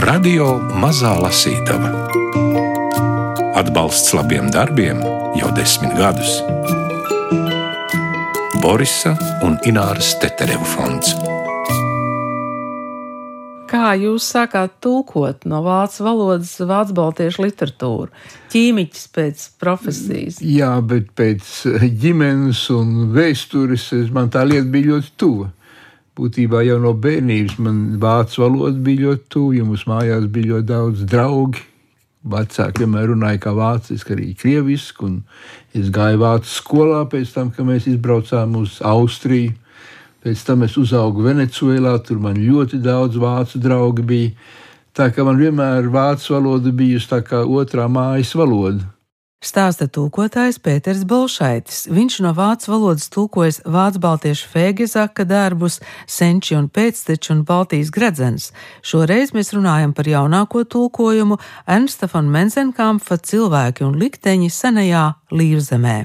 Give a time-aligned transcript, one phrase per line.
[0.00, 1.90] Radio Mazā Lasītava
[3.58, 5.02] Atbalsts labiem darbiem
[5.36, 6.38] jau desmit gadus
[8.62, 9.12] Borisa
[9.44, 11.12] un Ināras Tetereva fonds.
[13.68, 18.08] Kā jūs sākāt tulkot no vācu valodas vācu baltiešu literatūru?
[18.54, 20.40] Ķīmiķis pēc profesijas.
[20.40, 21.52] Jā, bet pēc
[22.00, 25.52] ģimenes un vēstures man tā lieta bija ļoti tuva.
[26.20, 30.68] Būtībā jau no bērnības man vācu valoda bija ļoti tuva, jo mums mājās bija ļoti
[30.68, 31.62] daudz draugu.
[32.30, 35.14] Vecāki vienmēr runāja kā vāciski, arī krieviski.
[35.72, 39.54] Es gāju vācu skolā pēc tam, kad mēs izbraucām uz Austriju.
[40.20, 44.34] Pēc tam es uzaugu Venecijā, tur man ļoti daudz vācu draugu bija.
[44.92, 48.84] Tā kā man vienmēr vācu valoda bijusi tā kā otrā mājas valoda.
[49.40, 51.86] Stāsta tulkotājs Pēters Bolšaitis.
[51.88, 58.50] Viņš no vācu valodas tulkojas vācu baltiešu fēgezaka darbus, senči un pēcteči un Baltijas gredzens.
[58.84, 65.96] Šoreiz mēs runājam par jaunāko tulkojumu Ernsta von Menzenkampfa cilvēki un likteņi senajā Līvzemē.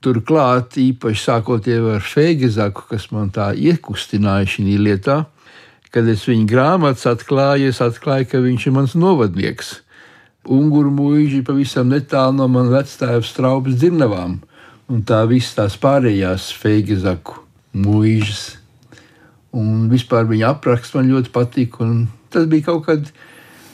[0.00, 5.18] Turklāt, īpaši sākot ar Fēgezaku, kas man tā iekustināja šī lietā,
[5.92, 9.76] kad es viņa grāmatas atklāju, es atklāju, ka viņš ir mans novadnieks.
[10.48, 14.38] Unguru mūži pavisam netālu no manas vecāta straupas dzirnavām,
[14.88, 17.36] un tā visas tās pārējās Fēgezaku
[17.76, 18.56] mūžas.
[19.52, 23.10] Un vispār viņa apraksts man ļoti patika, un tas bija kaut kad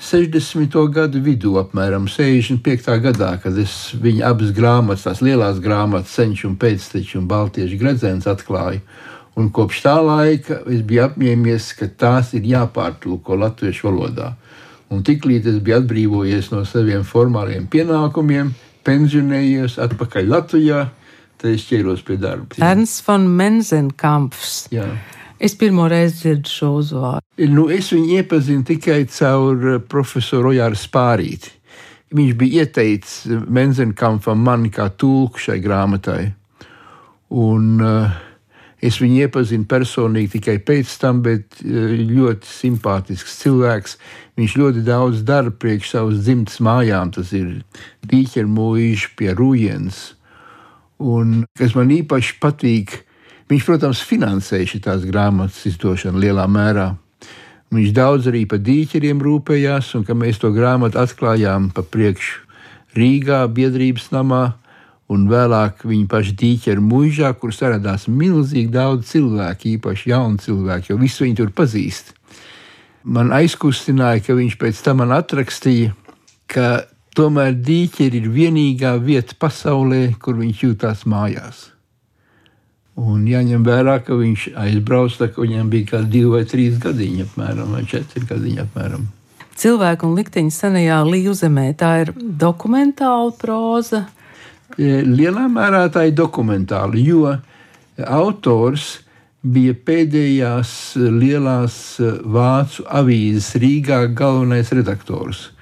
[0.02, 0.74] 60.
[0.92, 2.88] gadu vidū, apmēram 65.
[3.04, 8.26] gadā, kad es viņa abas grāmatas, tās lielās grāmatas, senču un pēcteču un baltiešu gredzens
[8.30, 8.82] atklāju.
[9.36, 14.30] Un kopš tā laika es biju apņēmies, ka tās ir jāpārtulko latviešu valodā.
[14.94, 18.52] Un tiklīdz es biju atbrīvojies no saviem formāliem pienākumiem,
[18.86, 20.84] pensionējies atpakaļ Latvijā,
[21.40, 22.58] tad es ķēros pie darba.
[22.62, 24.66] Ernsts von Menzenkampfs.
[24.74, 24.86] Jā.
[25.42, 27.48] Es pirmo reizi dzirdu šo uzvārdu.
[27.52, 31.52] Nu, es viņu iepazinu tikai caur eh, profesoru Ojāru Spārīti.
[32.16, 36.30] Viņš bija ieteicis Menzenkampam mani kā tulku šai grāmatai.
[37.36, 38.14] Un, uh,
[38.84, 43.96] es viņu iepazinu personīgi tikai pēc tam, bet uh, ļoti simpātisks cilvēks.
[44.36, 47.14] Viņš ļoti daudz dara priekš savas dzimtas mājām.
[47.16, 47.62] Tas ir
[48.10, 50.12] dīķermūžs pie Rujens.
[51.00, 53.02] Un kas man īpaši patīk,
[53.46, 56.96] Viņš, protams, finansēja šīs grāmatas izdošanu lielā mērā.
[57.74, 62.42] Viņš daudz arī par dīķeriem rūpējās, un kad mēs to grāmatu atklājām pa priekšu
[62.96, 64.56] Rīgā, biedrības namā,
[65.12, 70.98] un vēlāk viņa paša dīķeru mūžā, kur saradās milzīgi daudz cilvēku, īpaši jaunu cilvēku, jo
[71.00, 72.12] visu viņu tur pazīst.
[73.06, 75.94] Man aizkustināja, ka viņš pēc tam man atrakstīja,
[76.50, 81.68] ka tomēr dīķeri ir vienīgā vieta pasaulē, kur viņš jūtās mājās.
[82.96, 87.26] Un jāņem vērā, ka viņš aizbrauca, kad viņam bija kaut kādi divi vai trīs gadiņi,
[87.28, 88.62] apmēram, vai četri gadiņi.
[88.64, 89.04] Apmēram.
[89.56, 94.06] Cilvēku un likteņa senajā līvzemē tā ir dokumentāla próza.
[94.74, 97.30] E, lielā mērā tā ir dokumentāla, jo
[98.02, 98.96] autors
[99.46, 101.76] bija pēdējās lielās
[102.26, 105.52] vācu avīzes Rīgā galvenais redaktors.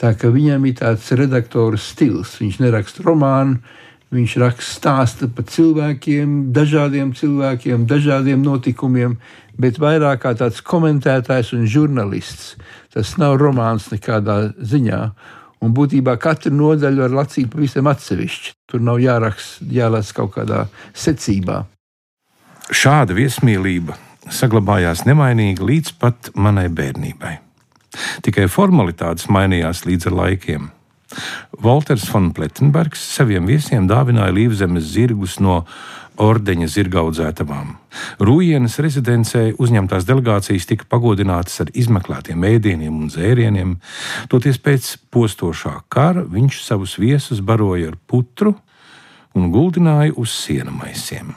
[0.00, 3.60] Tā kā viņam ir tāds redaktora stils, viņš neraksta romānu,
[4.10, 9.14] Viņš raksta stāstu par cilvēkiem, dažādiem cilvēkiem, dažādiem notikumiem,
[9.54, 12.56] bet vairāk kā tāds komentētājs un žurnālists.
[12.90, 15.00] Tas nav romāns nekādā ziņā.
[15.60, 18.54] Un būtībā katru nodaļu var lasīt pavisam atsevišķi.
[18.70, 20.64] Tur nav jāraksta, jālasa kaut kādā
[20.96, 21.64] secībā.
[22.70, 23.98] Šāda viesmīlība
[24.30, 27.36] saglabājās nemainīga līdz pat manai bērnībai.
[28.24, 30.68] Tikai formalitātes mainījās līdz ar laikiem.
[31.64, 35.64] Walters von Plettenbergs saviem viesiem dāvināja līvzemes zirgus no
[36.20, 37.72] ordeņa zirgaudzētavām.
[38.22, 43.76] Rūjienas rezidencē uzņemtās delegācijas tika pagodinātas ar izmeklētiem ēdieniem un dzērieniem.
[44.32, 48.54] Toties pēc postošā kara viņš savus viesus baroja ar putru
[49.34, 51.32] un guldināja uz sienu maisiem.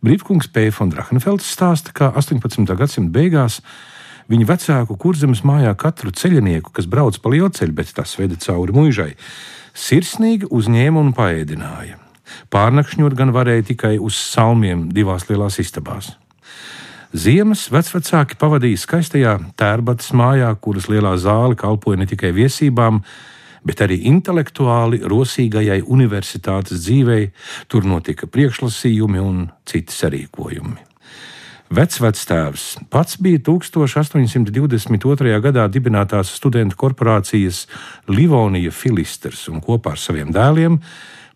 [0.00, 0.70] Brīvkungs P.
[0.72, 2.64] von Drachenfelds stāsta, ka 18.
[2.76, 3.60] gadsimta beigās
[4.30, 9.08] Viņa vecāku kurzemes mājā katru ceļnieku, kas brauc pa lielceļu, bet tas veda cauri mūžai,
[9.74, 11.98] sirsnīgi uzņēma un paēdināja.
[12.50, 16.14] Pārnakšņot gan varēja tikai uz salmiem divās lielās istabās.
[17.10, 23.00] Ziemas vecvecāki pavadīja skaistajā tērbatas mājā, kuras lielā zāle kalpoja ne tikai viesībām,
[23.66, 27.32] bet arī intelektuāli rosīgajai universitātes dzīvei.
[27.66, 30.86] Tur notika priekšlasījumi un citi sarīkojumi.
[31.70, 35.36] Vecvectēvs pats bija 1822.
[35.42, 37.60] gadā dibinātās studentu korporācijas
[38.10, 40.80] Livonija Filisters un kopā ar saviem dēliem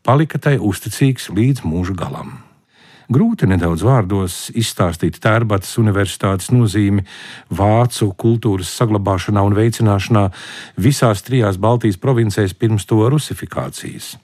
[0.04, 2.34] palika tai uzticīgs līdz mūža galam.
[3.12, 7.04] Grūti nedaudz vārdos izstāstīt Tērbatas universitātes nozīmi
[7.52, 10.22] vācu kultūras saglabāšanā un veicināšanā
[10.80, 14.14] visās trijās Baltijas provincēs pirms to rusifikācijas.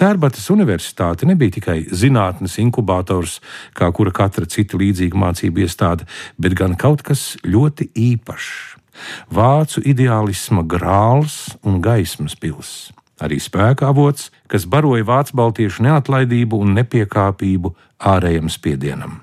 [0.00, 3.38] Tērbatas universitāte nebija tikai zinātnes inkubators,
[3.76, 6.08] kā kura katra cita līdzīga mācību iestāde,
[6.40, 8.50] bet gan kaut kas ļoti īpašs-
[9.36, 16.74] vācu ideālisma grāls un gaismas pilsēta arī spēka avots, kas baroja vācu baltiešu neatlaidību un
[16.78, 17.74] nepiekāpību
[18.14, 19.20] ārējam spiedienam.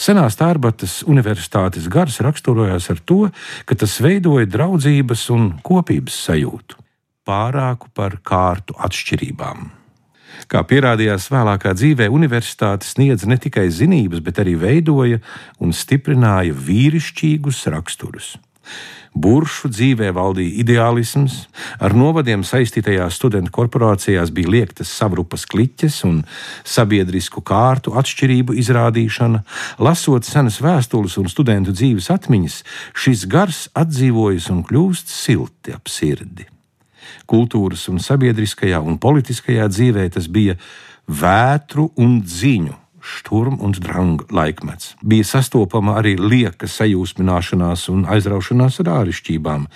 [0.00, 3.26] Senās Tārbatas universitātes gars raksturojās ar to,
[3.68, 6.78] ka tas veidoja draudzības un kopības sajūtu,
[7.28, 9.68] pārāku par kārtu atšķirībām.
[10.46, 15.20] Kā pierādījās vēlākā dzīvē, universitāte sniedza ne tikai zinības, bet arī veidoja
[15.60, 18.34] un stiprināja vīrišķīgus raksturus.
[19.16, 21.46] Buršu dzīvē valdīja ideālisms,
[21.80, 26.18] ar novadiem saistītajās studentu korporācijās bija liektas savrupas kliķes un
[26.68, 29.40] sabiedrisku kārtu atšķirību izrādīšana.
[29.80, 32.60] Lasot senas vēstules un studentu dzīves atmiņas,
[32.92, 36.44] šis gars atdzīvojas un kļūst silti ap sirdi.
[37.26, 40.60] Kultūras un sabiedriskajā un politiskajā dzīvē tas bija
[41.08, 44.96] vētru un dziņu šturm un drang laikmets.
[45.02, 49.66] Bija sastopama arī lieka sajūsmināšanās un aizraušanās ar āršķībām,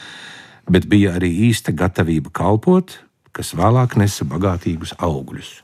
[0.70, 2.98] bet bija arī īsta gatavība kalpot,
[3.32, 5.62] kas vēlāk nesa bagātīgus augļus.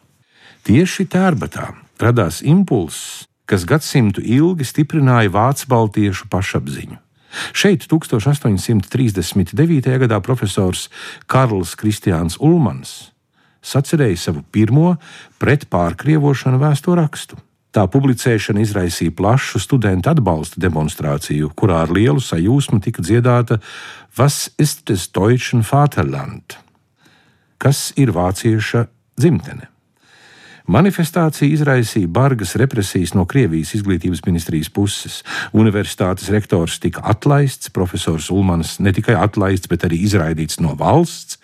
[0.67, 6.97] Tieši tērbatā radās impulss, kas gadsimtu ilgi stiprināja vācu baltiešu pašapziņu.
[7.53, 9.99] Šeit 1839.
[10.03, 10.89] gadā profesors
[11.29, 13.17] Karls Kristiāns Ulmans
[13.67, 14.95] sacerēja savu pirmo
[15.43, 17.37] pretpārkrievošanu vēsto rakstu.
[17.77, 23.61] Tā publicēšana izraisīja plašu studentu atbalsta demonstrāciju, kurā ar lielu sajūsmu tika dziedāta
[24.17, 26.57] Was ist das Deutschen Vaterland?
[27.61, 28.87] Kas ir vācieša
[29.21, 29.69] dzimtene?
[30.67, 35.21] Manifestācija izraisīja bargas represijas no Krievijas izglītības ministrijas puses.
[35.55, 41.39] Universitātes rektors tika atlaists, profesors Ulmans ne tikai atlaists, bet arī izraidīts no valsts.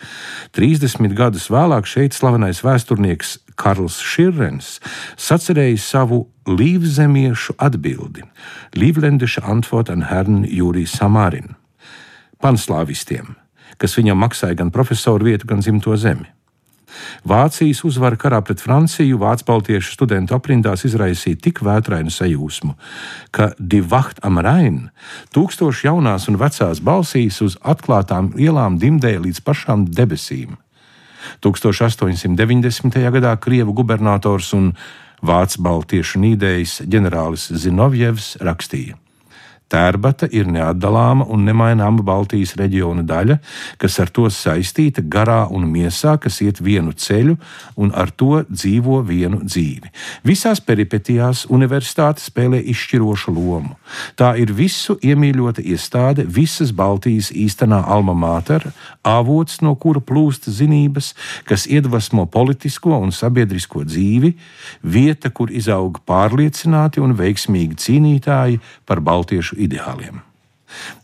[0.58, 4.78] 30 gadus vēlāk šeit slavenais vēsturnieks Karls Širrens
[5.16, 8.26] sacerēja savu līvzemiešu atbildi-
[8.80, 11.54] Līvlendeša antwort an Herrn Jūriju Samārin-
[12.42, 13.34] panslāvistiem,
[13.78, 16.26] kas viņam maksāja gan profesoru vietu, gan dzimto zemi.
[17.24, 22.74] Vācijas uzvara karā pret Franciju vācu baltiešu studentu aprindās izraisīja tik vētrainu sajūsmu,
[23.30, 24.90] ka Divacht am Rhein
[25.34, 30.58] tūkstoši jaunās un vecās balsīs uz atklātām ielām dimdēja līdz pašām debesīm.
[31.44, 32.98] 1890.
[33.16, 34.72] gadā Krievu gubernators un
[35.22, 38.96] Vācu baltiešu nīdējs ģenerālis Zinovjevs rakstīja:
[39.72, 43.38] Tērbata ir neatdalāma un nemaināma Baltijas reģiona daļa,
[43.80, 47.38] kas ar to saistīta garā un miesā, kas iet vienu ceļu
[47.80, 49.92] un ar to dzīvo vienu dzīvi.
[50.28, 53.78] Visās peripetijās universitāte spēlē izšķirošu lomu.
[54.20, 58.68] Tā ir visu iemīļota iestāde, visas Baltijas īstenā alma mater,
[59.08, 61.12] avots, no kura plūst zinības,
[61.48, 64.34] kas iedvesmo politisko un sabiedrisko dzīvi,
[64.84, 70.20] vieta, kur izaug pārliecināti un veiksmīgi cīnītāji par Baltiešu ideāliem.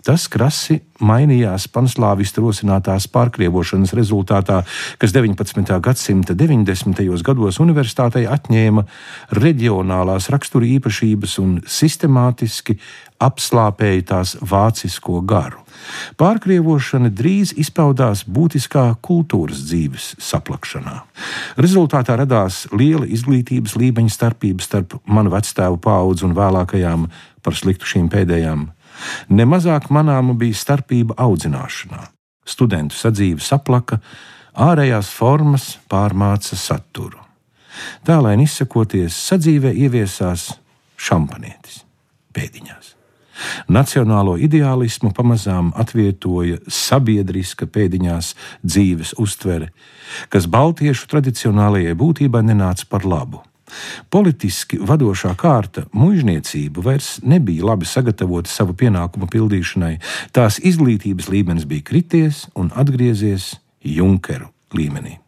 [0.06, 4.62] Tas krasi mainījās panslāvistu rosinātās pārkrievošanas rezultātā,
[4.99, 5.76] kas 19.
[5.84, 7.02] gadsimta 90.
[7.26, 8.87] gados universitātei atņēma
[9.38, 12.78] reģionālās rakstura īpašības un sistemātiski
[13.22, 15.60] apslāpēja tās vācisko garu.
[16.19, 21.00] Pārkrievošana drīz izpaudās būtiskā kultūras dzīves saplakšanā.
[21.58, 27.08] Rezultātā radās liela izglītības līmeņa starpība starp manu vectēvu paudzi un vēlākajām
[27.43, 28.69] par sliktu šīm pēdējām
[29.31, 32.09] Nemazāk manāma bija starpība audzināšanā.
[32.49, 34.01] Studentu sadzīve saplaka,
[34.59, 37.21] ārējās formas pārmāca saturu.
[38.07, 40.51] Tālēn izsakoties, sadzīvē ieviesās
[40.99, 41.85] šampanietis
[42.35, 42.95] pēdiņās.
[43.71, 48.33] Nacionālo ideālismu pamazām atvietoja sabiedriska pēdiņās
[48.67, 49.71] dzīves uztvere,
[50.33, 53.45] kas baltiešu tradicionālajai būtībai nenāca par labu.
[54.10, 59.94] Politiski vadošā kārta, muizniecība, vairs nebija labi sagatavota savu pienākumu pildīšanai.
[60.32, 65.19] Tās izglītības līmenis bija krities un atgriezies Junkeru līmenī.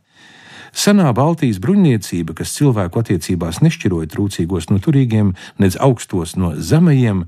[0.70, 7.24] Senā Baltijas bruņniecība, kas cilvēku attiecībās nešķiroja trūcīgos no turīgiem, nedz augstos no zemajiem,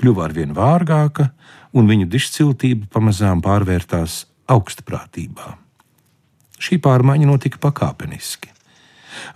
[0.00, 1.30] kļuva arvien vārgāka,
[1.74, 5.54] un viņu dišciltība pamazām pārvērtās augstprātībā.
[6.58, 8.53] Šī pārmaiņa notika pakāpeniski.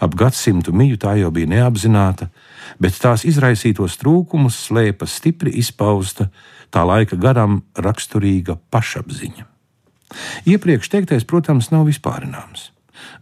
[0.00, 2.28] Ap gadsimtu miju tā jau bija neapzināta,
[2.80, 6.28] bet tās izraisītos trūkumus slēpa stipri izpausta
[6.74, 9.46] tā laika garam raksturīga pašapziņa.
[10.48, 12.70] Iepriekš teiktais, protams, nav vispārināms.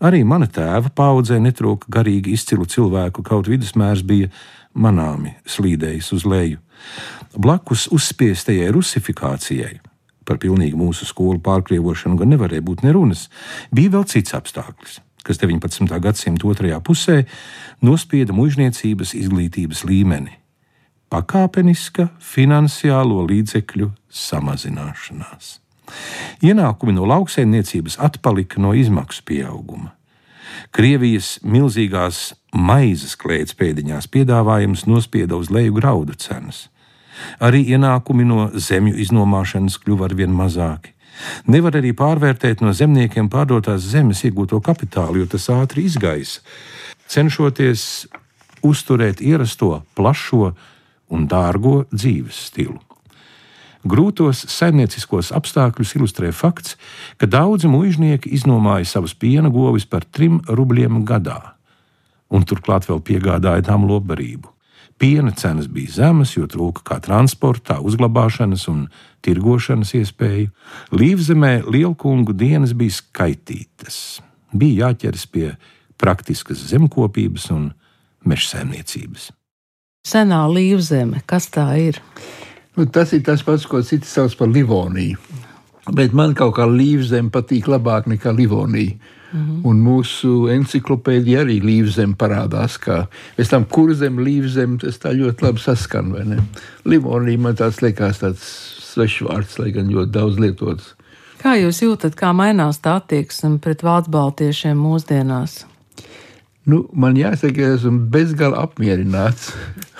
[0.00, 4.30] Arī mana tēva paudzē netrūka garīgi izcilu cilvēku, kaut vidusmērs bija
[4.76, 6.60] manāmi slīdējis uz leju.
[7.36, 9.78] Blakus uzspiestajai rusifikācijai,
[10.28, 13.26] par pilnīgi mūsu skolu pārkrievošanu gan nevarēja būt nerunas,
[13.74, 15.90] bija vēl cits apstākļus, kas 19.
[16.00, 17.24] gadsimta otrajā pusē
[17.82, 20.38] nospieda mužniecības izglītības līmeni-
[21.12, 25.58] pakāpeniska finansiālo līdzekļu samazināšanās.
[26.42, 29.92] Ienākumi no lauksaimniecības atpalika no izmaksu pieauguma.
[30.70, 36.68] Krievijas milzīgās maizes klēts pēdiņās piedāvājums nospieda uz leju graudu cenas.
[37.40, 40.95] Arī ienākumi no zemju iznomāšanas kļuva arvien mazāki.
[41.50, 46.42] Nevar arī pārvērtēt no zemniekiem pārdotās zemes iegūto kapitālu, jo tas ātri izgaisa,
[47.08, 48.06] cenšoties
[48.66, 50.50] uzturēt ierasto, plašo
[51.12, 52.80] un dārgo dzīves stilu.
[53.86, 56.74] Grūtos saimnieciskos apstākļus ilustrē fakts,
[57.20, 61.38] ka daudzi muiznieki iznomāja savus piena govis par trim rubļiem gadā,
[62.34, 64.55] un turklāt vēl piegādāja tām lobbarību.
[64.98, 68.86] Piena cenas bija zemas, jo trūka kā transporta, uzglabāšanas un
[69.26, 70.48] tirgošanas iespēju.
[70.96, 74.22] Līvzemē lielkungu dienas bija skaitītas.
[74.56, 75.50] Bija jāķeras pie
[76.00, 77.68] praktiskas zemkopības un
[78.24, 79.30] mežsaimniecības.
[80.06, 82.00] Senā līvzeme, kas tā ir?
[82.76, 85.18] Nu, tas ir tas pats, ko citi sauc par Livoniju.
[85.92, 88.96] Bet man kaut kā līvzeme patīk labāk nekā Livonija.
[89.32, 89.60] -hmm.
[89.64, 93.06] Un mūsu encyklopēdija arī līvzem parādās, kā
[93.36, 96.14] pēc tam kurzem, līvzem, tas tā ļoti labi saskan?
[96.84, 98.44] Livonija man tāds liekas tāds
[98.92, 100.94] svešvārds, lai gan ļoti daudz lietots.
[101.42, 105.66] Kā jūs jūtat, kā mainās tā attieksme pret vācu baltiešiem mūsdienās?
[106.66, 109.52] Nu, man jāsaka, ka esmu bezgalīgi apmierināts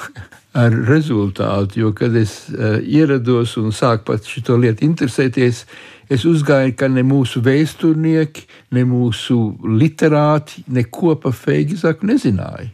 [0.62, 6.25] ar rezultātu, jo, kad es uh, ierados un sāku pat šo lietu interesēties, uh, es
[6.29, 8.47] uzgāju, ka ne mūsu vēsturnieki,
[8.77, 12.71] ne mūsu literāti neko par Feigizaku nezināja.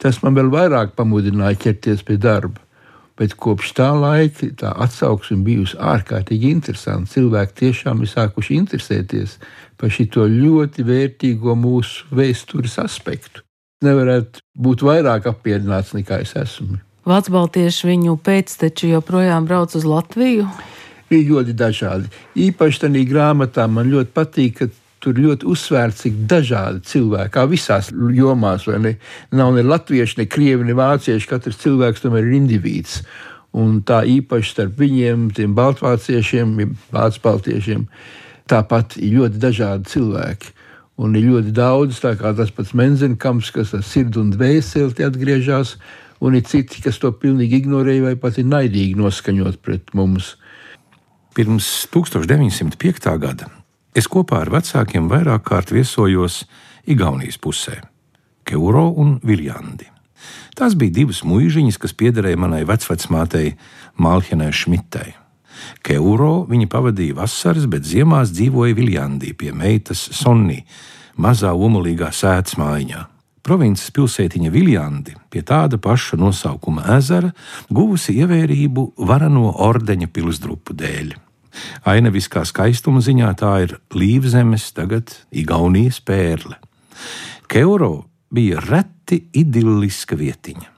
[0.00, 2.60] Tas man vēl vairāk pamudināja ķerties pie darba.
[3.14, 7.12] Bet kopš tā laika tā atsauksme bijusi ārkārtīgi interesanta.
[7.12, 9.36] Cilvēki tiešām ir sākuši interesēties
[9.78, 13.44] par šo ļoti vērtīgo mūsu vēstures aspektu.
[13.86, 16.80] Nevarētu būt vairāk apmierināts nekā es esmu.
[17.06, 20.48] Vācu baltieši viņu pēcteči joprojām brauc uz Latviju
[21.14, 22.10] bija ļoti dažādi.
[22.34, 24.68] Īpaši tādā grāmatā man ļoti patīk, ka
[25.04, 28.96] tur ļoti uzsvērts, cik dažādi cilvēki, kā visās jomās, ne?
[29.36, 31.28] Nav ne latvieši, ne krievi, ne vācieši.
[31.28, 33.02] Katrs cilvēks tomēr ir indivīds.
[33.54, 36.56] Un tā īpaši starp viņiem, tiem baltvāciešiem,
[36.94, 37.84] vācu baltiešiem,
[38.50, 40.54] tāpat ir ļoti dažādi cilvēki.
[41.04, 45.76] Un ir ļoti daudz, tā kā tas pats Menzenkamps, kas ar sirdi un dvēseli atgriežas,
[46.22, 50.34] un ir citi, kas to pilnīgi ignorēja vai pat ir naidīgi noskaņot pret mums.
[51.34, 53.08] Pirms 1905.
[53.18, 53.48] gada
[53.90, 56.44] es kopā ar vecākiem vairāk kārt viesojos
[56.86, 57.80] Igaunijas pusē-
[58.46, 59.88] Keuro un Viljandi.
[60.54, 63.56] Tās bija divas mūžiņas, kas piederēja manai vecmātei
[63.98, 65.14] Malhenai Šmitei.
[65.82, 70.62] Keuro viņa pavadīja vasaras, bet ziemās dzīvoja Viljandī pie meitas Sonnī,
[71.18, 73.06] mazā omulīgā sēdes mājiņā.
[73.42, 77.34] Provinces pilsētiņa Viljandi pie tāda paša nosaukuma ezera
[77.68, 81.23] guvusi ievērību varano ordeņa pilsdrupu dēļ.
[81.86, 86.58] Ainaviskā skaistuma ziņā tā ir Līvzemes, tagad Igaunijas pērle.
[87.50, 90.70] Keuro bija reti idilliska vietiņa.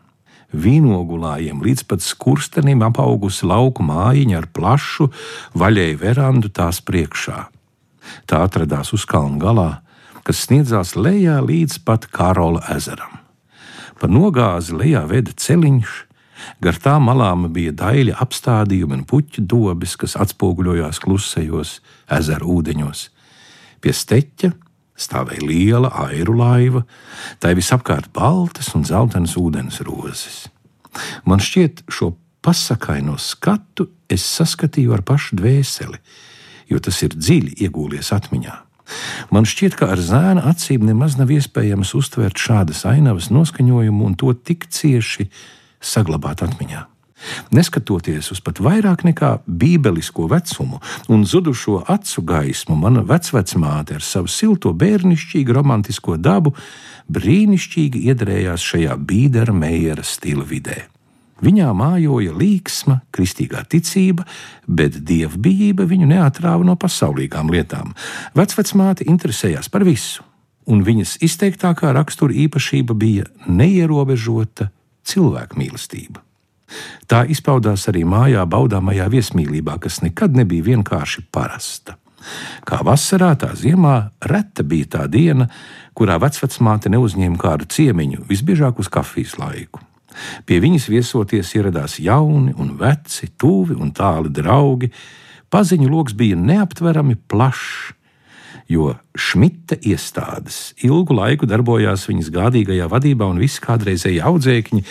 [0.56, 5.10] Vīnogulājiem līdz pat skurstenim apaugusi lauku mājiņa ar plašu,
[5.58, 7.48] vaļēju verandu tās priekšā.
[8.30, 9.70] Tā atradās uz kalna galā,
[10.26, 13.18] kas sniedzās lejā līdz pat Karola ezeram.
[13.96, 16.05] Pa nogāzi lejā veda celiņš,
[16.62, 21.80] Gar tām malām bija daļa apstādījumi un puķu dobes, kas atspoguļojās klusajos
[22.18, 23.08] ezeru ūdeņos.
[23.84, 24.52] Pie steķa
[24.96, 26.84] stāvēja liela airu laiva,
[27.40, 30.46] tai visapkārt baltas un zeltainas ūdens rozes.
[31.28, 36.00] Man šķiet, šo pasakaino skatu es saskatīju ar pašu dvēseli,
[36.70, 38.54] jo tas ir dziļi iegūlies atmiņā.
[39.34, 44.30] Man šķiet, ka ar zēna acīm nemaz nav iespējams uztvert šādas ainavas noskaņojumu un to
[44.32, 45.26] tik cieši
[45.80, 46.86] saglabāt atmiņā.
[47.50, 54.28] Neskatoties uz pat vairāk nekā bībelisko vecumu un zudušo acu gaismu, mana vecmāte ar savu
[54.28, 56.52] silto, bērnišķīgu, romantisko dabu
[57.08, 60.84] brīnišķīgi iedarējās šajā Bīdera Meijera stila vidē.
[61.44, 64.24] Viņā mājoja līksma, kristīgā ticība,
[64.66, 67.92] bet dievbijība viņu neatrāva no pasaulīgām lietām.
[68.36, 70.24] Vecmāte interesējās par visu,
[70.64, 74.70] un viņas izteiktākā rakstura īpašība bija neierobežota
[75.06, 76.22] cilvēku mīlestība.
[77.06, 81.94] Tā izpaudās arī mājā baudāmajā viesmīlībā, kas nekad nebija vienkārši parasta.
[82.66, 85.46] Kā vasarā, tā ziemā reta bija tā diena,
[85.94, 89.80] kurā vecmāte neuzņēma kādu ciemiņu, visbiežāk uz kafijas laiku.
[90.48, 94.90] Pie viņas viesoties ieradās jauni un veci, tuvi un tāli draugi.
[95.52, 97.95] Paziņu lokus bija neaptverami plašs,
[98.68, 104.82] jo Šmita iestādes ilgu laiku darbojās viņas gādīgajā vadībā, un visi kādreizēji audzēkņi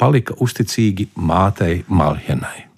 [0.00, 2.68] palika uzticīgi mātei Malhenai.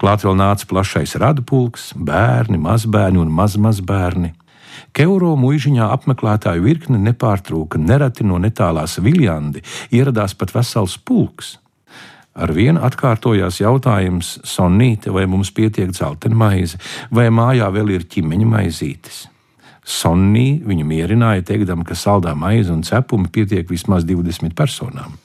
[0.00, 4.34] Klāt vēl nāca plašais radu pulks, bērni, mazbērni un mazmazbērni.
[4.96, 9.62] Keuro mūžiņā apmeklētāju virkne nepārtrūka, nereti no netālās Viljandi
[9.94, 11.58] ieradās pat vesels pulks.
[12.34, 16.78] Ar vienu atkārtojās jautājums, Sonīte, vai mums pietiek dzeltena maize,
[17.10, 19.26] vai mājā vēl ir ķīmeņa maizītes.
[19.90, 25.16] Sonnī viņu mierināja, teikdama, ka saldā maize un cepumi pietiek vismaz 20 personām.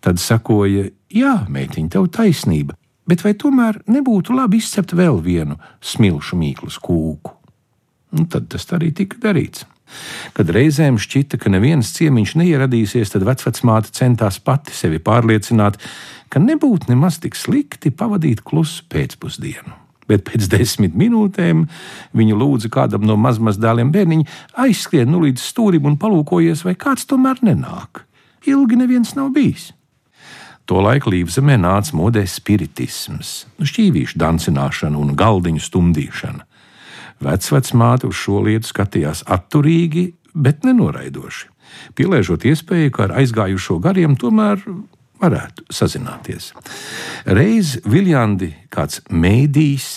[0.00, 2.76] Tad sakoja, jā, meitiņa, tev taisnība,
[3.08, 7.34] bet vai tomēr nebūtu labi izcept vēl vienu smilšu mīklu kūku?
[8.14, 9.66] Un nu, tad tas arī tika darīts.
[10.36, 15.80] Kad reizēm šķita, ka neviens ciemiņš neieradīsies, tad vecmāte centās pati sevi pārliecināt,
[16.28, 19.87] ka nebūtu nemaz tik slikti pavadīt klusu pēcpusdienu.
[20.08, 21.66] Bet pēc desmit minūtēm
[22.18, 27.42] viņa lūdza kādam no mazmazdēliem bērniņa aizskrien nu līdz stūrim un palūkojies, vai kāds tomēr
[27.44, 28.04] nenāk.
[28.48, 29.72] Ilgi neviens nav bijis.
[30.68, 36.44] Tolaik Līvzemē nāca modē spiritisms, šķīvīšu dancināšana un galdiņu stumdīšana.
[37.24, 41.48] Vecvecmāte uz šo lietu skatījās atturīgi, bet nenoraidoši,
[41.96, 44.60] pieliežot iespēju, ka ar aizgājušo gariem tomēr
[45.20, 46.52] varētu sazināties.
[47.26, 49.88] Reiz Viljandi kāds mēdījis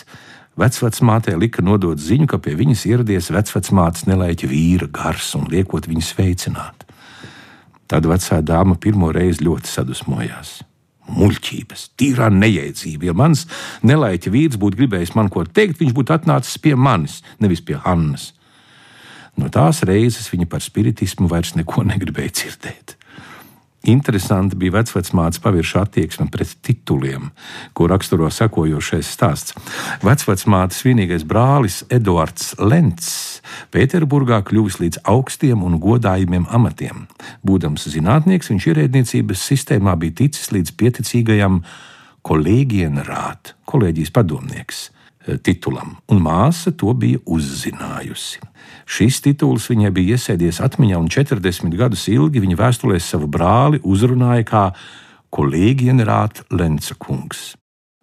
[0.59, 6.03] vecvecmātei lika nodot ziņu, ka pie viņas ieradies vecvecmātes nelaiķa vīra gars un liekot viņu
[6.05, 6.85] sveicināt.
[7.91, 10.59] Tad vecā dāma pirmo reizi ļoti sadusmojās
[11.11, 13.09] muļķības, tīrā neiedzība.
[13.09, 13.45] Ja mans
[13.87, 18.31] nelaiķa vīrs būtu gribējis man ko teikt, viņš būtu atnācis pie manis, nevis pie Hannas.
[19.39, 22.95] No tās reizes viņa par spiritismu vairs neko negribēja dzirdēt.
[23.89, 27.31] Interesanti bija vecmātes pavirša attieksme pret tituliem,
[27.73, 29.55] ko raksturo sekojošais stāsts.
[30.05, 33.41] Vecmātes vienīgais brālis Eduards Lents
[33.73, 37.07] Pēterburgā kļuvis līdz augstiem un godājumiem amatiem.
[37.41, 41.61] Būdams zinātnieks, viņš ierēdniecības sistēmā bija ticis līdz pieticīgajam
[42.27, 44.89] kolēģienrāt, kolēģijas padomnieks
[45.43, 48.41] titulam, un māsa to bija uzzinājusi.
[48.91, 54.47] Šis tituls viņai bija iesēdies atmiņā, un 40 gadus ilgi viņa vēstulēs savu brāli uzrunāja
[54.47, 54.67] kā
[55.31, 57.51] kolēģi ģenerāta Lenca kungs.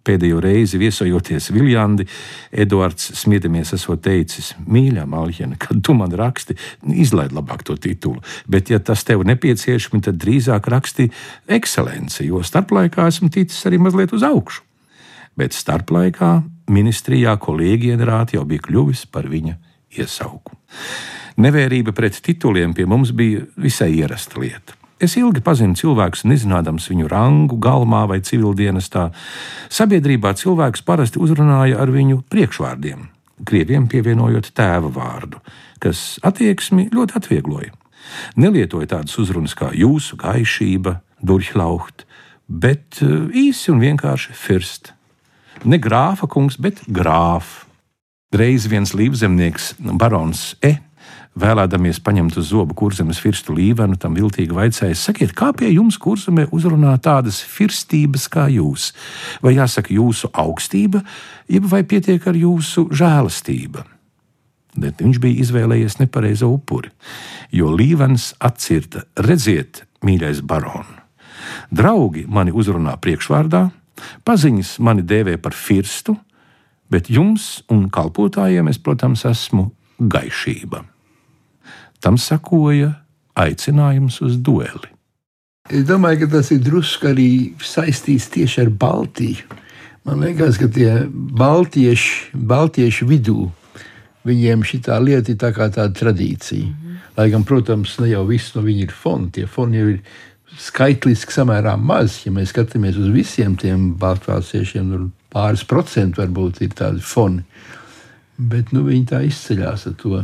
[0.08, 2.06] Pēdējo reizi viesojoties Viljandi,
[2.48, 6.56] Edvards smiedamies esot teicis: Mīļā, Malķene, kad tu man raksti,
[6.96, 11.10] izlaid labāk to titulu, bet, ja tas tev nepieciešams, tad drīzāk raksti
[11.58, 14.64] ekscelence, jo starplaikā esmu ticis arī mazliet uz augšu.
[15.36, 16.38] Bet starplaikā
[16.72, 19.56] ministrijā kolēģi ģenerāti jau bija kļuvis par viņa
[19.98, 20.56] iesauku.
[21.38, 24.74] Nevērība pret tituliem pie mums bija visai ierasta lieta.
[24.98, 29.12] Es ilgi pazinu cilvēkus, nezinādams viņu rangu, galmā vai civildienestā.
[29.70, 33.04] Sabiedrībā cilvēks parasti uzrunāja ar viņu priekšvārdiem,
[33.46, 35.38] krieviem pievienojot tēva vārdu,
[35.78, 37.70] kas attieksmi ļoti atviegloja.
[38.34, 42.02] Nelietoja tādas uzrunas kā jūsu gaišība, duršlaucht,
[42.48, 44.94] bet eh, īsi un vienkārši first.
[45.64, 47.66] Ne grāfa kungs, bet grāfa.
[48.28, 50.74] Reiz viens līvzemnieks, barons E,
[51.38, 56.44] vēlēdamies paņemt uz zobu kurzemes firstu līvenu, tam viltīgi vaicāja: Sakiet, kā pie jums kurzemē
[56.52, 58.92] uzrunā tādas firstības kā jūs?
[59.42, 61.00] Vai jāsaka jūsu augstība,
[61.48, 63.86] jeb vai pietiek ar jūsu žēlastība?
[64.78, 66.92] Bet viņš bija izvēlējies nepareizo upuri,
[67.50, 70.86] jo līvens atcirta: Redziet, mīļais baron,
[71.72, 73.70] draugi mani uzrunā priekšvārdā,
[74.24, 76.16] paziņas mani dēvē par firstu
[76.92, 80.84] bet jums un kalpotājiem es, protams, esmu gaišība.
[82.02, 82.94] Tam sekoja
[83.38, 84.90] aicinājums uz dueli.
[85.68, 87.30] Es domāju, ka tas ir drusku arī
[87.60, 89.58] saistīts tieši ar Baltiju.
[90.08, 93.50] Man liekas, ka tie baltieši, baltieši vidū
[94.28, 96.64] viņiem šī lieta ir tā kā tāda tradīcija.
[96.64, 96.96] Mm -hmm.
[97.16, 99.30] Lai gan, protams, ne jau viss no viņiem ir foni.
[99.30, 100.00] Tie foni jau ir
[100.56, 102.22] skaitliski samērā maz.
[102.24, 107.44] Ja mēs skatāmies uz visiem tiem baltvāciešiem, pāris procenti varbūt ir tādi foni.
[108.38, 110.22] Bet nu, viņi tā izceļas ar to.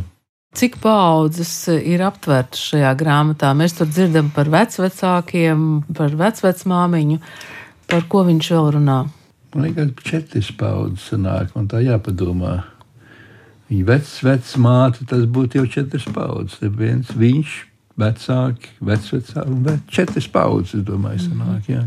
[0.55, 3.49] Cik paudzes ir aptvertas šajā grāmatā?
[3.59, 5.65] Mēs tur dzirdam par vecvecākiem,
[5.97, 7.17] par vecvecmāmiņu,
[7.91, 9.01] par ko viņš vēl runā.
[9.55, 12.55] Man liekas, ka četras paudzes sanāk, man tā jāpadomā.
[13.67, 16.63] Viņa vecs, vecs māte, tas būtu jau četras paudzes.
[16.79, 17.57] Viens viņš,
[17.99, 21.69] vecāki, vecvecāki un četras paudzes, es domāju, sanāk.
[21.71, 21.85] Jā.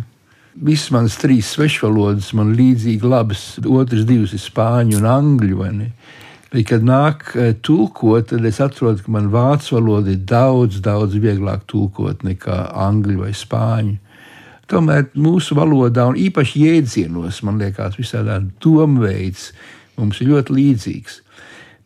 [0.59, 5.61] Visas manas trīs svešvalodas man līdzīgi labas, otras divas ir spāņu un angļu.
[6.49, 11.18] Bet, kad nāk e, tulkot, tad es atrodu, ka man vācu valoda ir daudz, daudz
[11.21, 13.99] vieglāk tulkot nekā angļu vai spāņu.
[14.68, 19.53] tomēr mūsu valodā un īpaši jēdzienos, man liekas, visādā domveids
[19.97, 21.23] mums ir ļoti līdzīgs.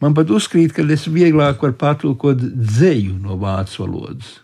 [0.02, 4.40] Man pat uzkrīt, ka es vieglāk varu patulkot dzeju no vācu valodas.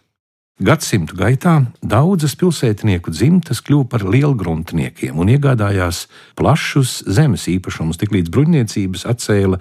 [0.58, 1.52] Gadsimtu gaitā
[1.86, 9.60] daudzas pilsētnieku dzimtas kļuva par lielgruntniekiem un iegādājās plašus zemes īpašumus, tiklīdz bruņniecības atcēla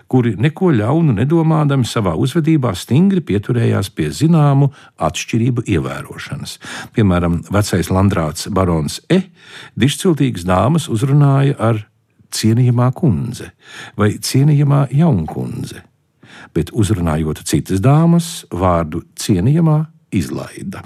[0.09, 6.57] kuri neko ļaunu nedomādami savā uzvedībā stingri pieturējās pie zināmu atšķirību ievērošanas.
[6.97, 9.21] Piemēram, vecais landrāts barons E.
[9.77, 11.85] dišciltīgas dāmas uzrunāja ar
[12.33, 13.53] cienījamā kundze
[13.93, 15.92] vai cienījamā jaunkundze
[16.55, 20.83] bet uzrunājot citas dāmas, vārdu cienījamā izlaida.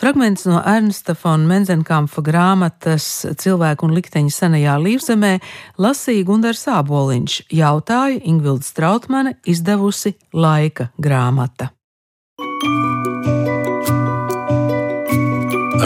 [0.00, 3.04] Fragments no Ernsta von Menzenkampfa grāmatas
[3.36, 5.34] Cilvēku un likteņa senajā līvzemē
[5.76, 11.68] lasīja Gundars Āboliņš, jautāja Ingvilda Strautmane, izdevusi laika grāmata.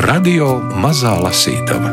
[0.06, 1.90] Radio Mazā Lasītava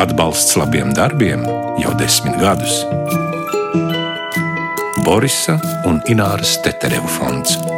[0.00, 1.44] Atbalsts labiem darbiem
[1.80, 3.25] jau desmit gadus.
[5.06, 5.54] Borisa
[5.86, 7.75] un Ināras Teterevu fonds.